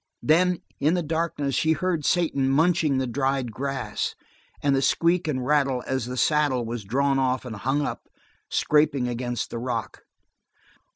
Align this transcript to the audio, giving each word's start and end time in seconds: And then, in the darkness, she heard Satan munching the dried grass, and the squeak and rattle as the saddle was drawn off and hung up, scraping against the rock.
And 0.23 0.29
then, 0.31 0.61
in 0.79 0.93
the 0.95 1.03
darkness, 1.03 1.53
she 1.53 1.73
heard 1.73 2.05
Satan 2.05 2.49
munching 2.49 2.97
the 2.97 3.05
dried 3.05 3.51
grass, 3.51 4.15
and 4.63 4.75
the 4.75 4.81
squeak 4.81 5.27
and 5.27 5.45
rattle 5.45 5.83
as 5.85 6.07
the 6.07 6.17
saddle 6.17 6.65
was 6.65 6.83
drawn 6.83 7.19
off 7.19 7.45
and 7.45 7.55
hung 7.55 7.83
up, 7.85 8.09
scraping 8.49 9.07
against 9.07 9.51
the 9.51 9.59
rock. 9.59 10.01